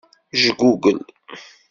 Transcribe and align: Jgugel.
Jgugel. 0.41 0.97